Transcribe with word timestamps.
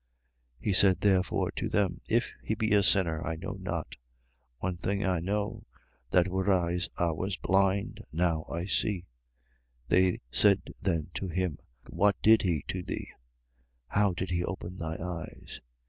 9:25. 0.61 0.65
He 0.65 0.73
said 0.73 0.99
therefore 1.01 1.51
to 1.51 1.69
them: 1.69 2.01
If 2.09 2.33
he 2.41 2.55
be 2.55 2.71
a 2.73 2.81
sinner, 2.81 3.23
I 3.23 3.35
know 3.35 3.53
not. 3.59 3.97
One 4.57 4.75
thing 4.75 5.05
I 5.05 5.19
know, 5.19 5.67
that 6.09 6.27
whereas 6.27 6.89
I 6.97 7.11
was 7.11 7.37
blind. 7.37 8.03
now 8.11 8.45
I 8.49 8.65
see. 8.65 9.05
9:26. 9.89 9.89
They 9.89 10.19
said 10.31 10.61
then 10.81 11.11
to 11.13 11.27
him: 11.27 11.59
What 11.87 12.19
did 12.23 12.41
he 12.41 12.63
to 12.69 12.81
thee? 12.81 13.09
How 13.89 14.13
did 14.13 14.31
he 14.31 14.43
open 14.43 14.77
thy 14.77 14.95
eyes? 14.95 15.59